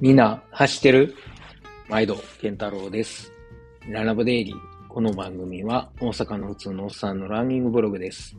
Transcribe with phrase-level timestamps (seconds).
[0.00, 1.14] みんな走ってる？
[1.88, 3.32] 毎度、健太郎です。
[3.88, 4.56] ララバデイリー。
[4.88, 8.36] この番組は大阪の普通のおっさんのランニングブログです。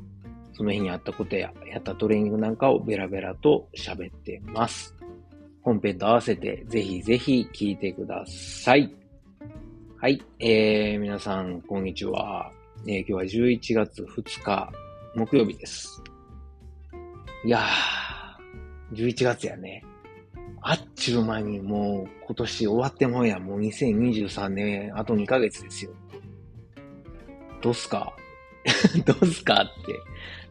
[0.54, 4.96] その日にあったことややったトレーニングなんかをベラベラと喋ってます。
[5.62, 8.94] 本編と合わせてぜひぜひ聞いてください。
[9.98, 10.22] はい。
[10.40, 12.52] えー、皆さん、こんにちは。
[12.86, 14.72] えー今日は11月2日、
[15.16, 16.04] 木曜日です。
[17.46, 19.84] いやー、11月やね。
[20.68, 23.38] あっちゅう間にもう今年終わってもんや。
[23.38, 25.92] もう2023年、あと2ヶ月ですよ。
[27.62, 28.16] どうすか？
[29.06, 29.86] どうすかっ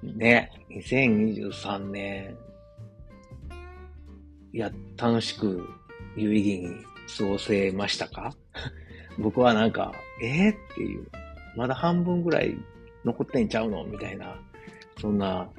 [0.05, 0.13] て。
[0.17, 2.37] ね、2023年。
[4.53, 5.69] いや、楽しく
[6.15, 6.85] 有意義に
[7.19, 8.37] 過ごせましたか？
[9.19, 9.93] 僕はなんか、
[10.23, 11.09] えー、っていう、
[11.57, 12.57] まだ半分ぐらい
[13.05, 13.83] 残ってんちゃうの？
[13.83, 14.41] みたいな、
[15.01, 15.51] そんな、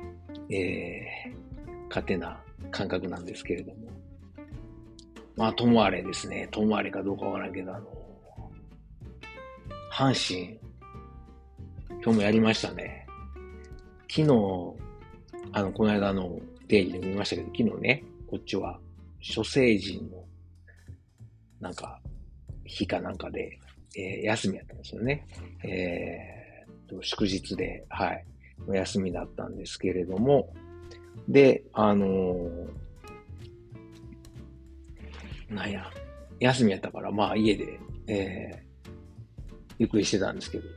[0.50, 2.40] えー、勝手な
[2.72, 3.85] 感覚なんですけれども。
[5.36, 6.48] まあ、ともあれですね。
[6.52, 7.88] ともあれかどうかわからんけど、あの、
[9.92, 10.60] 阪神、
[12.02, 13.06] 今日もやりましたね。
[14.10, 14.30] 昨日、
[15.52, 18.80] あの、この間の定義で見ましたけど、昨日ね、こっちは、
[19.20, 20.24] 諸星人の、
[21.60, 22.00] なんか、
[22.64, 23.60] 日かなんかで、
[23.98, 25.28] えー休みやったんですよね。
[25.64, 28.26] えーと、祝日で、はい、
[28.68, 30.54] お休みだったんですけれども、
[31.28, 32.85] で、あのー
[35.50, 35.90] なんや、
[36.40, 38.66] 休みやったから、まあ家で、えー
[39.78, 40.68] ゆっくりしてたんですけど、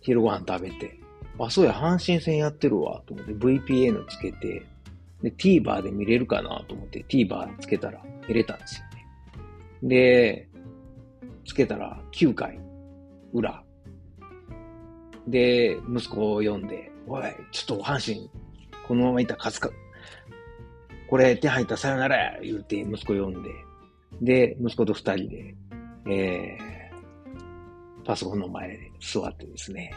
[0.00, 0.98] 昼ご飯食べて、
[1.38, 4.64] あ、そうや、阪神戦やってるわ、と思って VPN つけて、
[5.22, 9.06] で、TVer で見れるかなと思って TVer つけたら見れたんですよね。
[9.82, 10.48] で、
[11.44, 12.60] つけたら9回
[13.32, 13.62] 裏。
[15.26, 17.22] で、息子を呼んで、おい、
[17.52, 18.30] ちょっと阪神、
[18.86, 19.70] このままいったら勝つか、
[21.10, 23.50] これ手入ったらさよなら、言うて息子呼んで、
[24.20, 25.54] で、息子と二人で、
[26.10, 29.92] えー、パソコンの前で座ってですね、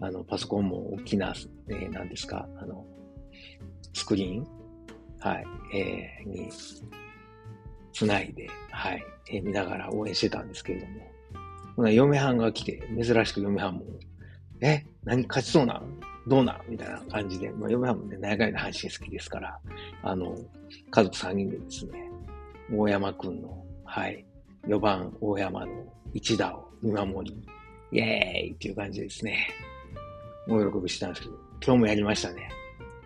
[0.00, 1.34] あの、パソコンも大きな、
[1.68, 2.84] えー、何ですか、あの、
[3.92, 4.46] スクリーン
[5.20, 5.44] はい、
[5.76, 6.48] えー、に、
[7.92, 10.92] つないで、はい、えー見ながら応援してたんですけれども、
[11.76, 13.84] ほな、嫁はんが来て、珍しく嫁はんも、
[14.60, 16.00] え、何勝ちそうなん？
[16.26, 16.60] どうなん？
[16.68, 19.58] みたいな感じで、まあ、嫁はんもね、長いの阪神好きですから、
[20.02, 20.36] あの、
[20.90, 22.09] 家族3人でですね、
[22.72, 24.24] 大山くんの、はい、
[24.66, 25.72] 4番大山の
[26.14, 27.46] 一打を見守り、
[27.92, 28.08] イェー
[28.48, 29.48] イっていう感じですね。
[30.48, 32.48] 大喜びしたんですけど、今日もやりましたね。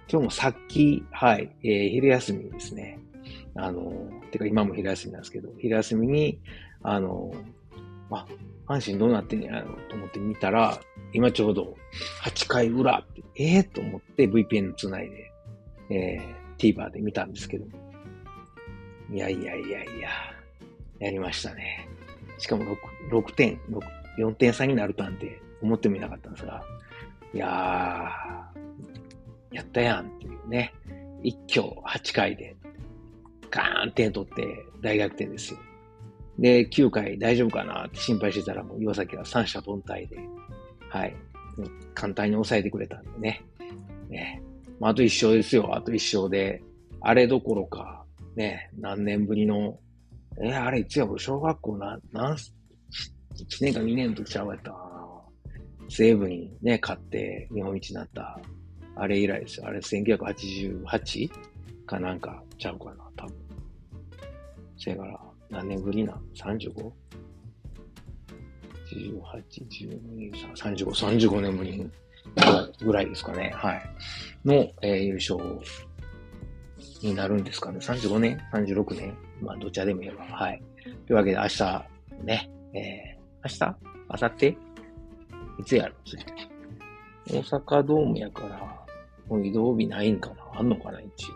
[0.08, 2.98] 今日もさっき、はい、えー昼休みですね、
[3.54, 6.40] あの、てか今も昼休みなんですけど、昼休みに、
[6.82, 7.32] あの、
[8.10, 8.26] あ、
[8.66, 10.78] 阪神どうなってんやろうと思って見たら、
[11.12, 11.74] 今ちょうど
[12.24, 15.32] 8回裏って、ええー、と思って VPN つないで、
[15.90, 17.66] えー、TVer で見たんですけど、
[19.12, 20.08] いやいやいやいや、
[20.98, 21.88] やりましたね。
[22.38, 22.76] しかも 6,
[23.10, 23.80] 6点、6
[24.18, 26.62] 4点差になるなんて思ってもいなかったんですが、
[27.32, 30.72] いやー、やったやんっていうね。
[31.22, 32.54] 一挙8回で、
[33.50, 35.58] ガーン点取って大逆転ですよ。
[36.38, 40.18] で、9回大丈夫かなって心配してたら、もう岩崎は三者凡退で、
[40.88, 41.16] はい。
[41.94, 43.44] 簡単に抑えてくれたんでね。
[44.08, 44.42] ね。
[44.80, 45.74] まあ、あと一勝ですよ。
[45.74, 46.62] あと一勝で、
[47.00, 48.03] あれどころか、
[48.36, 49.78] ね、何年ぶりの、
[50.42, 52.40] えあれいつやろ、小学校な、何、1
[53.60, 54.78] 年か2年の時ちゃうやったな。
[55.88, 58.40] 西武にね、勝って日本一になった、
[58.96, 59.66] あれ以来ですよ。
[59.66, 61.30] あれ1988
[61.86, 63.34] かなんかちゃうかな、多分。
[64.76, 65.20] それから、
[65.50, 66.92] 何年ぶりな ?35?18、
[69.68, 71.90] 12、35、35年ぶり
[72.84, 73.52] ぐらいですかね。
[73.54, 73.82] はい。
[74.44, 75.38] の、えー優勝
[77.02, 77.78] になるんですかね。
[77.78, 80.24] 35年 ?36 年まあ、どちらでも言えば。
[80.24, 80.62] はい。
[81.06, 81.86] というわけで、明日、
[82.24, 83.76] ね、えー、明日？
[84.08, 84.46] 明後日？
[85.60, 85.94] いつやる？
[86.06, 86.24] 次。
[87.30, 88.86] 大阪ドームやから、
[89.28, 90.36] もう移動日ないんかな？
[90.60, 91.34] あんのかな一応。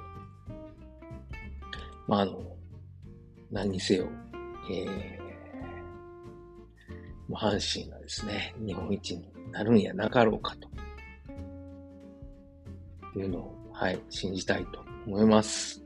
[2.06, 2.40] まあ、あの、
[3.50, 4.06] 何にせよ、
[4.70, 5.20] えー、
[7.30, 10.68] もう阪神がですね、日本一になるんやなかろうかと。
[13.18, 15.82] いうのを、はい、信じたいと思います。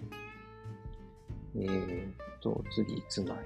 [1.54, 3.42] えーっと、次いつなんや。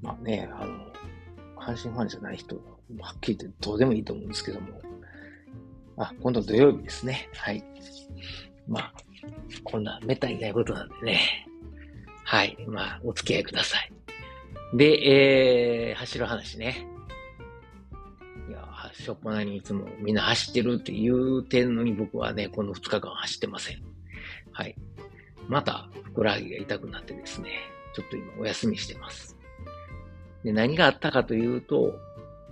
[0.00, 0.92] まあね、あの、
[1.56, 2.54] 阪神ファンじゃない人
[2.98, 4.80] は、っきり言ってどうでもいいと思うんですけども。
[5.96, 7.28] あ、今度土曜日ですね。
[7.34, 7.64] はい。
[8.68, 8.92] まあ、
[9.64, 11.48] こんなめったにないことなんでね。
[12.24, 12.56] はい。
[12.68, 13.92] まあ、お付き合いください。
[14.76, 16.86] で、えー、走る話ね。
[18.92, 23.82] しょっぱなにいつもみんな走ってるって言うてんのに僕はね、この2日間走ってません。
[24.52, 24.74] はい
[25.48, 27.50] またふくらはぎが痛くなってですね、
[27.94, 29.36] ちょっと今お休みしてます。
[30.44, 31.94] で、何があったかというと、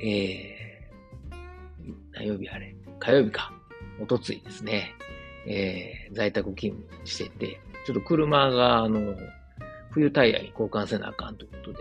[0.03, 2.75] えー、何曜日あれ？
[2.99, 3.53] 火曜日か。
[4.01, 4.95] おとついですね。
[5.47, 9.15] えー、在宅勤務してて、ちょっと車が、あの、
[9.91, 11.79] 冬タイヤに交換せなあかんということで、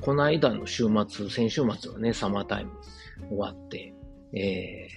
[0.00, 2.72] この間の週末、先週末はね、サマータイム
[3.28, 3.94] 終わって、
[4.32, 4.88] え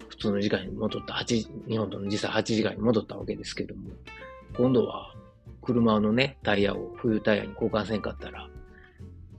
[0.00, 3.90] ー、普通の時間に戻った、8、日本との時差8時間に戻ったわけですけども、
[4.56, 5.14] 今度は
[5.62, 8.48] 車のね、タイヤを冬タイヤに交換せんかったら、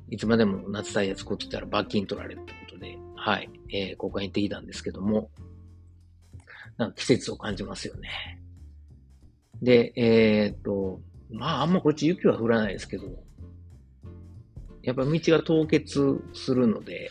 [0.10, 5.30] いつまでも夏タイヤ使ってたら罰金取られるってことで、はい、えー、交換行ってきたんですけども、
[6.78, 8.42] なんか季節を感じますよね。
[9.62, 11.00] で、えー、っと、
[11.32, 13.06] まあ、あんまこっち雪は降らないですけど、
[14.84, 17.10] やっぱ道が凍結するので、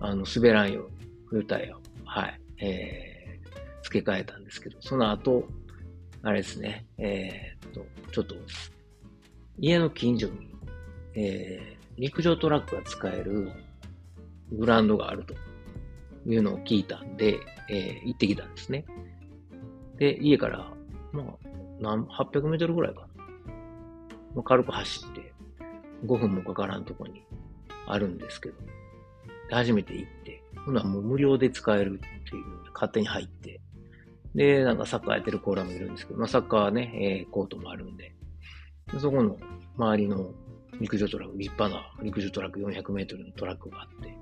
[0.00, 5.48] あの、滑らんように、冬タイヤを、はい、えー、付け替えたんですけど、その後、
[6.22, 8.34] あれですね、えー、っと、ちょっと、
[9.58, 10.50] 家の近所に、
[11.14, 13.50] えー、陸上トラックが使える
[14.52, 15.34] グラウンドがあると
[16.26, 18.84] いうのを聞いたんで、えー、行ってきたんですね。
[19.96, 20.72] で、家から、
[21.12, 21.24] まあ、
[21.80, 23.06] 何、800メートルぐらいかな。
[24.34, 25.32] まあ、軽く走って、
[26.04, 27.22] 5分もかからんとこに
[27.86, 28.54] あるんですけど、
[29.54, 33.60] 初めて行って、ほなもう無料で使えるっていうので勝手に入って、
[34.34, 38.14] で、なんかサッカーやってるコーラもいるんですけど、まあサッカーね、えー、コートもあるんで、
[38.98, 39.36] そこの
[39.76, 40.32] 周りの
[40.80, 44.16] 陸上トラック、立派な陸上トラック400メートルのトラックがあって、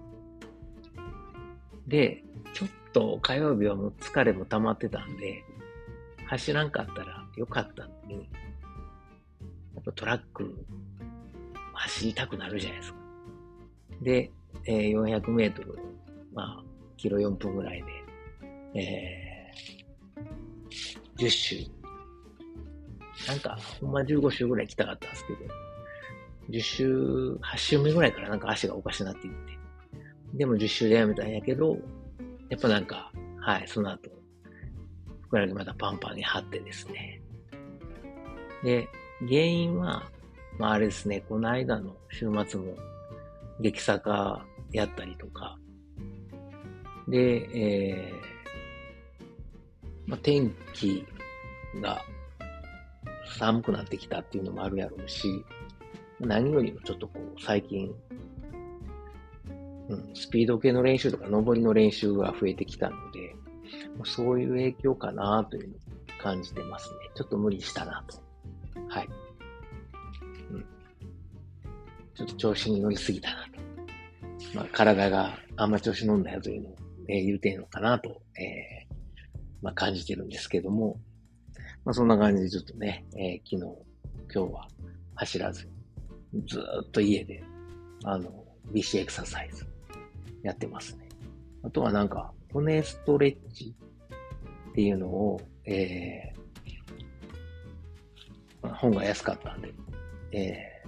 [1.87, 5.45] で、ちょっと火曜日はもう疲れも溜まってたんで、
[6.27, 8.29] 走らんかったらよかったのに、
[9.75, 10.67] やっぱトラック
[11.73, 12.99] 走りたくなるじゃないですか。
[14.03, 14.33] で、
[14.67, 15.79] えー、400メートル、
[16.35, 16.65] まあ、
[16.97, 17.83] キロ4分ぐらい
[18.75, 21.57] で、えー、10周。
[23.27, 25.39] なんか、ほんま15周ぐらい行きたかったんですけど、
[26.51, 29.59] 10周、8周目ぐらいからなんか足がおかしなっていって、
[30.35, 31.77] でも10周でやめたんやけど、
[32.49, 34.11] やっぱなんか、はい、その後、
[35.23, 37.21] ふくらはぎまたパンパンに張ってですね。
[38.63, 38.89] で、
[39.21, 40.11] 原因は、
[40.59, 42.75] まああれですね、この間の週末も
[43.61, 45.59] 激坂やったりとか、
[47.09, 51.07] で、えー、まあ、天気
[51.81, 52.01] が
[53.39, 55.45] 寒くなってきたっていうのもあるやろうし、
[56.21, 57.93] 何よりもちょっとこう、最近、
[59.89, 63.35] うん、スピード系の練習とか上りの練習が増えてきたので、
[64.05, 65.79] そういう影響かなというのを
[66.23, 66.97] 感じてますね。
[67.15, 68.19] ちょっと無理したなと。
[68.89, 69.09] はい。
[70.53, 70.65] うん。
[72.15, 73.48] ちょっと調子に乗りすぎたな。
[74.55, 76.77] まあ、体があんま調子乗んだよというのを、
[77.09, 78.95] えー、言うてんのかなと、えー、
[79.63, 80.99] まあ、感じてるんですけども、
[81.85, 83.79] まあ、そんな感じでちょっとね、えー、昨日、
[84.35, 84.69] 今日は
[85.15, 85.69] 走らず、
[86.47, 87.43] ずっと家で、
[88.05, 89.67] あの、BC エクササイズ
[90.43, 91.09] やってますね。
[91.63, 93.75] あとはなんか、骨ストレッチ
[94.71, 99.75] っていうのを、えー、本が安かったんで、
[100.33, 100.83] え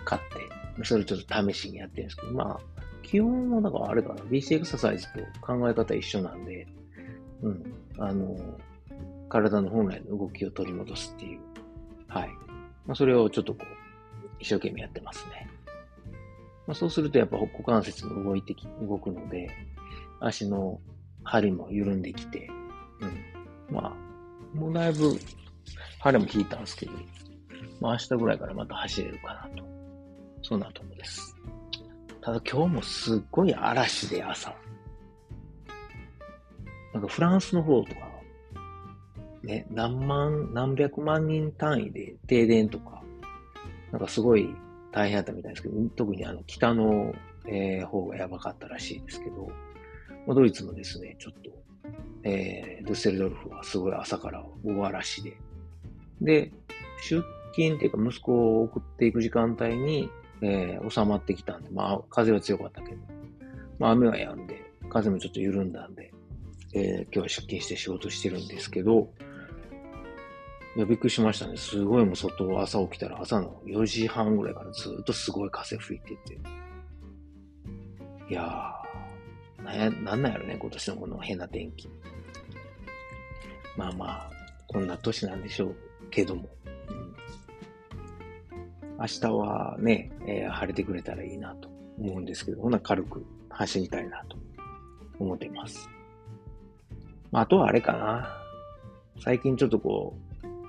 [0.00, 6.66] ー、買って、それちょっと試しにやってるんですけど、まあ、基本はだからあれかな、BC エクササイズと考え方一緒なんで、
[7.42, 8.36] うん、あの、
[9.28, 11.40] 体の本来の動きを取り戻すっていう、
[12.08, 12.28] はい。
[12.86, 13.64] まあ、それをちょっとこう、
[14.40, 15.48] 一生懸命やってますね。
[16.66, 19.50] まあ、そうするとやっぱ股関節も動いてき、動くので、
[20.20, 20.80] 足の
[21.22, 22.50] 針も緩んできて、
[23.00, 23.06] う
[23.72, 23.74] ん。
[23.74, 25.18] まあ、もうだいぶ、
[26.00, 26.92] 針も引いたんですけど、
[27.80, 29.64] まあ明日ぐらいからまた走れるかなと。
[30.48, 31.36] そんなとこです。
[32.22, 34.54] ただ今日もすっごい嵐で朝。
[36.94, 38.00] なんかフランスの方とか、
[39.42, 43.02] ね、何万、何百万人単位で停電とか、
[43.92, 44.48] なんかすごい
[44.90, 47.14] 大変だったみたいですけど、特にあの北の、
[47.46, 49.50] え、方がやばかったらしいですけど、
[50.34, 51.50] ドイツもですね、ちょっと、
[52.22, 55.36] えー、ドゥッセルドルフはすごい朝から大嵐で、
[56.22, 56.52] で、
[57.02, 60.08] 出勤っていうか息子を送っていく時間帯に、
[60.42, 62.96] えー、収まってきたんで、まあ風は強かったけど、
[63.78, 66.12] まあ雨は止んで、風もちょっと緩んだんで、
[66.74, 69.10] えー、今日は出勤して仕事してるんですけど、
[70.76, 71.56] いや、びっくりしましたね。
[71.56, 76.38] すごいもう外、朝起きたら朝の4時半ぐらいからずっとすごい風吹いてて。
[78.30, 81.88] いやー、なんや、なんなんやろね、今年のこの変な天気。
[83.76, 84.30] まあまあ、
[84.66, 85.76] こんな年なんでしょう
[86.10, 86.48] けども。
[88.98, 94.36] 明日はね、えー、晴れてくれたらいいなと思うんですけど、ほな軽く走りたいなと
[95.20, 95.88] 思っています。
[97.30, 98.28] まあ、あとはあれかな。
[99.22, 100.16] 最近ちょっとこ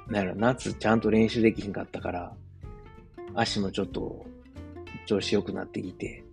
[0.07, 2.33] う、なんやろ、夏ちゃんと練習できひんかったから、
[3.33, 4.25] 足もちょっと
[5.07, 6.23] 調子良くなってきて、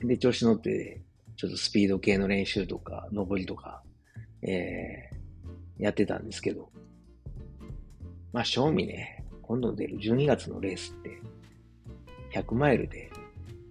[0.00, 1.00] で、調子乗って、
[1.36, 3.82] ちょっとスピード系の練習とか、登りとか、
[4.42, 6.70] えー、やってたんですけど、
[8.32, 9.21] まあ、正味ね、
[9.52, 11.20] 今度出る12月のレースって、
[12.32, 13.10] 100マイルで、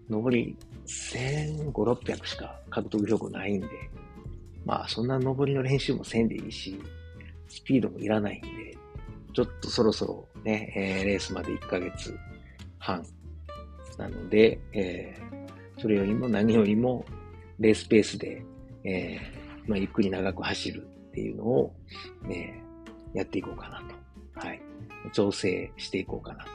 [0.07, 3.67] 上り1500、600しか獲得標高ないんで、
[4.63, 6.79] まあそんな上りの練習もせんでいいし、
[7.47, 8.77] スピードもいらないんで、
[9.33, 12.15] ちょっとそろそろね、えー、レースまで1ヶ月
[12.77, 13.03] 半
[13.97, 17.05] なので、えー、それよりも何よりも
[17.57, 18.45] レースペースで、
[18.83, 21.73] えー、まあ、ゆっくり長く走るっていうのを、
[22.29, 22.53] え、
[23.15, 23.81] やっていこうかな
[24.35, 24.47] と。
[24.47, 24.70] はい。
[25.13, 26.49] 調整していこうかなと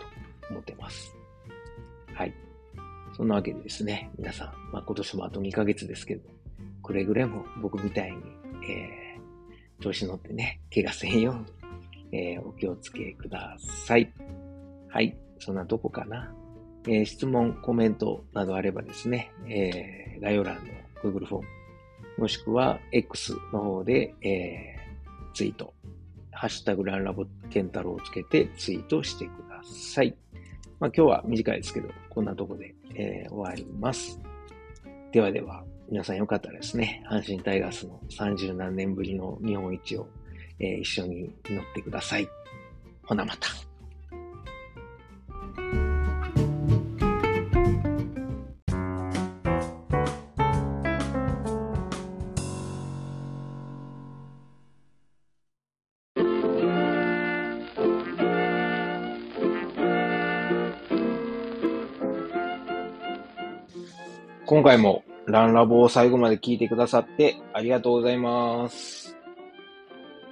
[0.50, 1.14] 思ってます。
[2.14, 2.34] はい。
[3.16, 6.22] そんなわけでですね、皆さん、まあ、今年もあと2ヶ月ですけど、
[6.82, 8.18] くれぐれも僕みたいに、
[8.68, 14.12] えー、調子乗ってね、怪我せんように、えー、お気をつけください。
[14.88, 15.16] はい。
[15.38, 16.32] そんなとこかな。
[16.86, 20.62] えー、質問、コメントなどあればですね、えー、概要欄の
[21.02, 21.48] Google フォーム、
[22.18, 25.74] もしくは X の方で、えー、ツイート、
[26.36, 30.14] ハッシュタグランラボケンタロウをつけてツイートしてください。
[30.78, 34.20] まあ今日は短いですけど、こんなとこで、えー、終わります。
[35.12, 40.08] ではでは、皆さんよかったらですね、阪神タイガースの30何年ぶりの日本一を、
[40.58, 42.28] えー、一緒に祈ってください。
[43.02, 43.48] ほなまた。
[64.46, 69.16] 今回もランラボを最後まで聞いてくださってありがとうございます。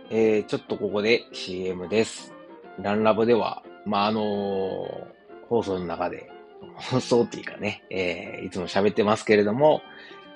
[0.08, 2.32] えー、ちょっとここで CM です。
[2.80, 6.30] ランラボでは、まあ、あのー、放送の中で、
[6.76, 9.82] 放送っていうかね、えー、いつも喋ってますけれども、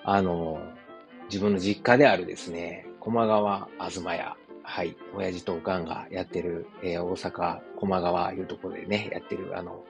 [0.02, 9.84] あのー、自分の実家であるですね、駒川あずま屋、はい、親父とおかんがやってる、えー、大阪駒川いうところでね、やってる、あの、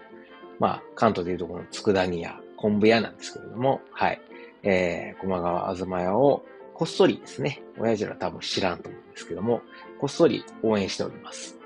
[0.59, 4.21] まあ、関東でいうところの佃煮屋、昆布屋なんですけれども、はい。
[4.63, 9.63] えー、駒川あずま屋をこっそりですね、親父ら多分知らんと思うんですけども、
[9.99, 11.59] こっそり応援しております。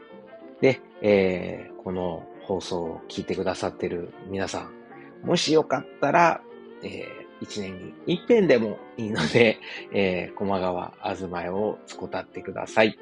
[0.60, 6.40] で、えー、この放送を聞いてくださってる皆さん、もしよかったら、
[6.82, 9.58] えー、一年に一遍でもいいので、
[9.92, 12.98] えー、駒川あずま屋をつこたってください。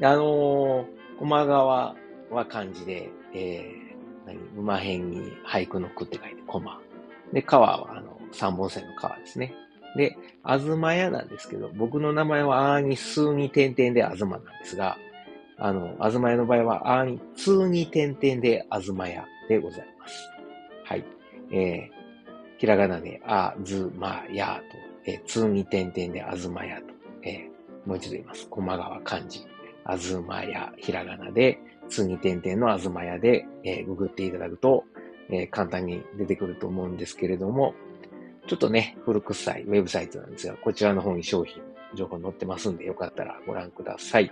[0.00, 1.96] あのー、駒川
[2.30, 6.80] は漢字で、えー、何馬辺に俳句の句って書いて、駒。
[7.32, 9.54] で、川は、あの、三本線の川ですね。
[9.96, 14.96] で、あずまやなんですけど、僕の名前はあーに数に点々であずまなんですが、
[15.58, 20.28] あの、あずまやの場合はあーに通に点々であずまやでございます。
[20.84, 21.04] はい。
[21.52, 24.62] えー、ひらがなであずまや
[25.04, 26.86] と、えー、通に点々であずまやと、
[27.22, 28.48] えー、もう一度言います。
[28.48, 29.46] 駒川漢字。
[29.84, 31.58] あずまや、ひらがなで、
[31.88, 34.84] 通に点々のあずまやで、えー、ググっていただくと、
[35.32, 37.74] えー、簡単に出てくると思うんですけれども、
[38.46, 41.62] ちょっとね、古臭いウェブサイトなんですが、こちらの方に商品、
[41.94, 44.30] 情報載ってますんで、よかったらご覧ください。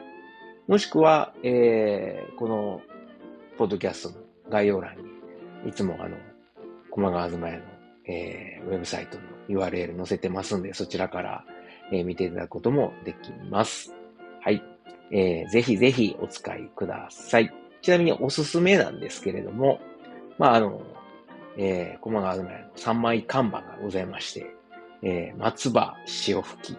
[0.68, 2.82] もしくは、えー、この、
[3.56, 6.16] ポッドキャストの概要欄に、いつもあの、
[6.90, 7.64] 駒川東屋の、
[8.06, 11.44] えー、ウェブサイトの URL 載せてますんで、そちらから、
[11.92, 13.94] えー、見ていただくこともできます。
[14.42, 14.62] はい。
[15.12, 17.52] えー、ぜひぜひお使いください。
[17.82, 19.80] ちなみにおすすめなんですけれども、
[20.40, 20.80] まあ、あの、
[21.58, 24.46] えー、駒川東屋の三枚看板がございまして、
[25.02, 26.78] えー、松葉塩吹き。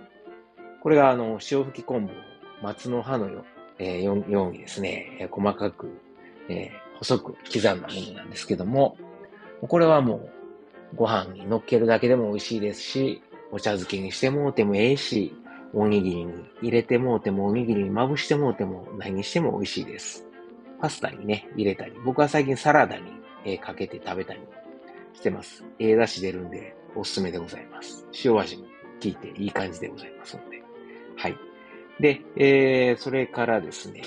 [0.82, 2.14] これが、あの、塩吹き昆布を
[2.64, 3.46] 松の葉のよ,、
[3.78, 5.92] えー、ようにですね、えー、細かく、
[6.50, 8.98] えー、細く刻んだものなんですけども、
[9.68, 15.36] これはもう、ご飯に乗っけるだけでも美味しいですし、お茶漬けにしてもうてもええし、
[15.76, 20.28] おにぎりに入れてもうても、おにぎりにまぶしてもうても、何にしても美味しいです。
[20.80, 24.42] パスタにね、入れたり、僕は最近サラダに、えー、かけて食べたり
[25.14, 25.64] してます。
[25.80, 28.06] ええ出し出るんで、おすすめでございます。
[28.24, 28.70] 塩味も効
[29.04, 30.62] いていい感じでございますので。
[31.16, 31.38] はい。
[32.00, 34.02] で、えー、それからですね、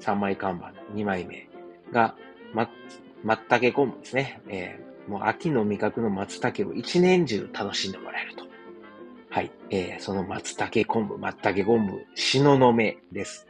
[0.00, 1.48] 3枚看板、2枚目
[1.92, 2.16] が、
[2.52, 2.70] ま、
[3.24, 4.40] 松茸昆布ですね。
[4.48, 8.44] えー、もう秋の味覚の松茸を一年中楽しんでもらえると。
[9.30, 9.50] はい。
[9.70, 13.46] えー、その松茸昆布、松茸昆布、しののめです。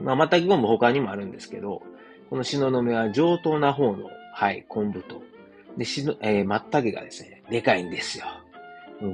[0.00, 1.82] まあ、松茸昆布他にもあるんですけど、
[2.30, 5.22] このしののめは上等な方の、はい、昆布と
[5.76, 8.26] で、しの、えー、松茸がですね、でかいんですよ。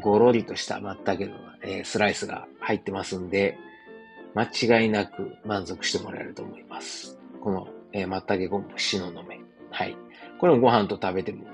[0.01, 3.59] ごろりとした松茸の、えー、スライスが入ってますんで、
[4.35, 7.19] 間違いなく満足してもらえると思います。
[7.41, 9.41] この、えー、まったけ昆布、しののめ。
[9.71, 9.97] はい。
[10.39, 11.45] これもご飯と食べても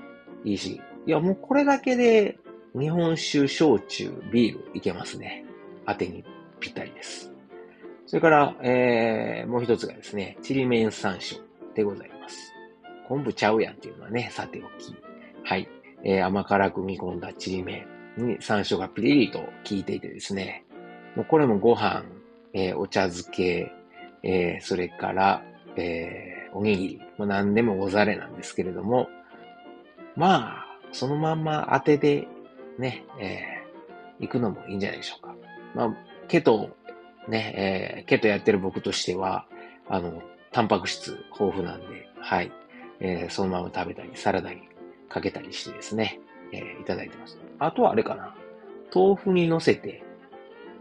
[0.45, 2.37] いいし、いや、もうこれだけで
[2.77, 5.43] 日本酒、焼酎、ビールいけますね。
[5.87, 6.23] 当てに
[6.59, 7.33] ぴったりです。
[8.05, 11.48] それから、えー、もう一つがですね、ちりめん山椒
[11.79, 12.53] でございます。
[13.07, 14.93] 昆布ちゃうやんっていうのはね、さておき。
[15.43, 15.69] はい。
[16.03, 17.85] えー、甘辛く煮込んだちりめ
[18.17, 20.65] んに山椒がピリリと効いていてですね、
[21.15, 22.03] もうこれもご飯、
[22.53, 23.71] えー、お茶漬け、
[24.23, 25.41] えー、それから、
[25.77, 29.07] えー、おにぎり、もう何でもござれなんですけれども、
[30.17, 32.27] まあ、そのまんま当てで
[32.77, 35.33] ね、えー、行くのもいいんじゃないでしょうか。
[35.75, 36.75] まあ、ケト、
[37.29, 39.45] ね、えー、ケトやってる僕としては、
[39.87, 40.21] あの、
[40.51, 42.51] タンパク質豊富なんで、はい、
[42.99, 44.61] えー、そのまま食べたり、サラダに
[45.07, 46.19] かけたりしてですね、
[46.51, 47.37] えー、いただいてます。
[47.59, 48.35] あとはあれかな。
[48.93, 50.03] 豆腐に乗せて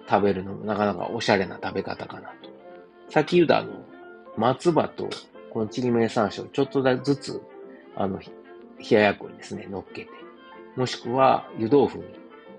[0.08, 2.50] 食べるのもなかなかおしゃれな食べ方かなと。
[3.10, 3.72] さっき言ったあの、
[4.36, 5.08] 松葉と
[5.50, 7.42] このちりめん山椒ちょっとずつ、
[7.96, 8.26] あの、冷
[8.90, 10.10] ややっこにですね、乗っけて、
[10.76, 11.98] もしくは湯豆腐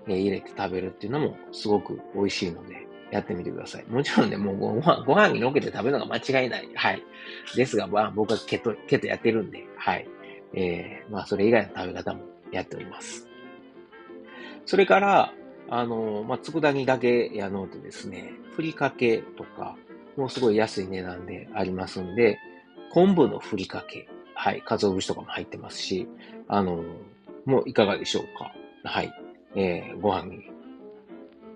[0.06, 3.84] に入れて食べるっていうのもすごく美味しいので、やってみてください。
[3.88, 6.68] もちろんね、もうご飯、ご飯に乗っけて食べるのが間違いない。
[6.74, 7.02] はい。
[7.56, 10.06] ですが、まあ、僕はケト、ケトやってるんで、はい。
[10.54, 12.20] えー、まあ、それ以外の食べ方も
[12.52, 13.28] やっております。
[14.66, 15.32] それから、
[15.68, 19.76] あの、まあ、佃煮だけやのうとですね、ふりかけとか、
[20.16, 22.38] もうすごい安い値段でありますんで、
[22.92, 26.08] 昆布のふりかけ、はい、鰹節とかも入ってますし、
[26.48, 26.82] あの、
[27.44, 28.52] もういかがでしょうか。
[28.84, 29.12] はい。
[29.54, 30.50] えー、ご飯に、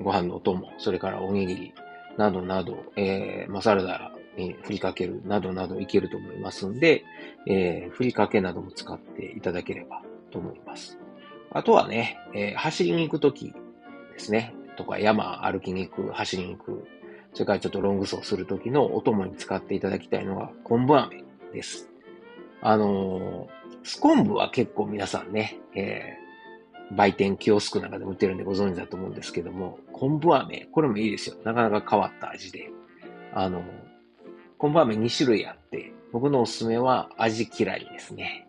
[0.00, 1.74] ご飯のお供、それからおにぎり、
[2.16, 7.04] などなど、えー、マサラダに振りかけるなどなどいけると思いますんで、
[7.46, 10.98] えー、ふりかけなども使っていただければと思います。
[11.50, 13.52] あとはね、えー、走りに行くとき
[14.12, 16.86] ですね、とか山歩きに行く、走りに行く、
[17.32, 21.90] それからちょっとロング走するときのお供に使っていただきたいのが昆布飴です。
[22.60, 23.48] あのー、
[23.82, 26.23] スコンブは結構皆さんね、えー、
[26.92, 31.36] 売店、キオスクなんかで売ってるんでご存知だと思うんですけども、昆布飴、これもいいですよ。
[31.44, 32.70] なかなか変わった味で。
[33.32, 33.64] あの、
[34.58, 38.48] 昆布飴2種類あって、僕のおすすめは味きらりですね。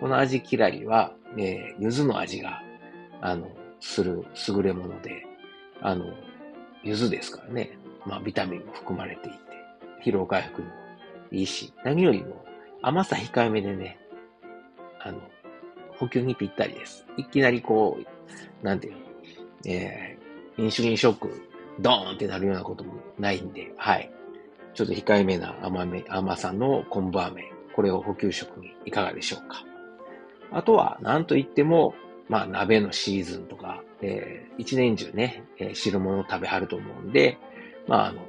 [0.00, 2.62] この味きらりは、えー、柚子の味が、
[3.20, 3.48] あの、
[3.80, 5.26] する優れもので、
[5.80, 6.06] あの、
[6.82, 7.78] 柚子ですからね。
[8.04, 9.38] まあ、ビタミンも含まれていて、
[10.04, 10.74] 疲労回復にも
[11.32, 12.44] いいし、何よりも
[12.82, 13.98] 甘さ控えめでね、
[15.00, 15.20] あの、
[15.98, 17.06] 補給にぴったりです。
[17.16, 18.98] いきなりこう、なんていうの、
[19.66, 21.48] えー、インシュリンショック、
[21.80, 24.10] ドーンってなるようなこともないんで、はい。
[24.74, 29.64] ちょっと控えめな甘め、甘さの昆布飴、これを補給食にいかがでしょうか。
[30.52, 31.94] あとは、なんといっても、
[32.28, 37.38] まあ、鍋のシーズンとか、えー、一年中ね、えー、汁物を食べはると思うんで、
[37.86, 38.20] まあ、あの、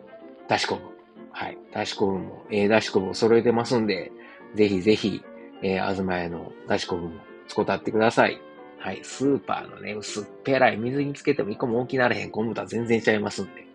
[0.48, 0.84] だし昆布。
[1.32, 1.58] はい。
[1.72, 4.12] だし昆布も、えー、だし昆布を揃えてますんで、
[4.56, 5.22] ぜひぜひ、
[5.62, 8.40] えー、東屋のだし昆布も使ってください。
[8.80, 9.00] はい。
[9.04, 13.66] スーパーのね、薄っぺらい水につけても一個も大きなれへん昆布とは全然ちゃいますんで。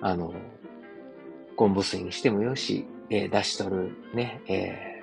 [0.00, 0.34] あの、
[1.56, 5.02] 昆布水にしてもよし、えー、出し取るね、え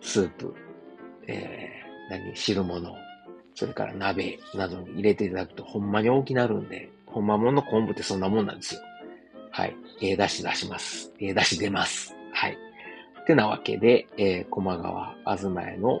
[0.00, 0.54] ー、スープ、
[1.26, 2.94] えー、何、汁物、
[3.54, 8.80] それから鍋などに入れていただくとほんまに大きなるんで、ほんまもの昆布ってそんなもんなんですよ。
[9.50, 9.76] はい。
[10.00, 11.12] えー、出し出します。
[11.20, 12.14] えー、出し出ます。
[12.32, 12.58] はい。
[13.22, 16.00] ってなわけで、えー、駒川あずまへの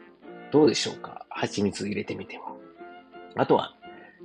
[0.51, 1.25] どうでしょうか？
[1.29, 2.53] 蜂蜜入れてみては。
[3.35, 3.73] あとは、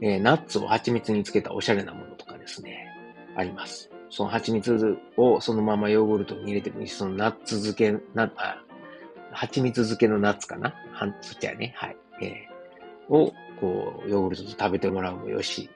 [0.03, 2.89] えー、ナッツを蜂蜜につけたおしゃれなものとかですね、
[3.37, 3.91] あります。
[4.11, 8.63] その蜂蜜をそのままヨーグルトに入れてもいいし、そのナッツ漬け、な、あ、
[9.33, 10.75] 蜂蜜漬けのナッツかな？
[10.93, 11.97] はん、そっちはね、はい。
[12.23, 15.71] えー、を、こう、ヨーグルトと食べてもらうもよし、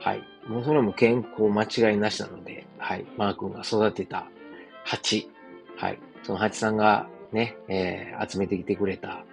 [0.00, 0.22] はい。
[0.46, 3.06] もうそれも健康間違いなしなので、はい。
[3.16, 4.26] マー君が育てた
[4.84, 5.30] 蜂、
[5.76, 5.98] はい。
[6.22, 9.24] その蜂さんがね、えー、集めてきてくれた、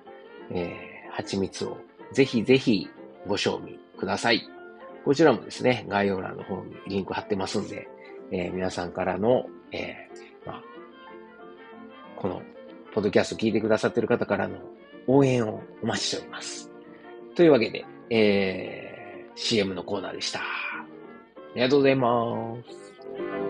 [0.51, 1.77] えー、蜂蜜を
[2.12, 2.89] ぜひぜひ
[3.27, 4.47] ご賞味ください。
[5.06, 7.88] こちらもですね、概要欄の方にリンク貼ってますんで、
[8.32, 10.63] えー、皆さんからの、えー、まあ、
[12.15, 12.41] この、
[12.93, 14.58] ポッドキャスト聞いてくださってる方からの
[15.08, 16.71] 応援をお待ちしております。
[17.36, 20.39] というわけで、えー、CM のコーナーでした。
[20.39, 20.43] あ
[21.56, 23.42] りがとうございます。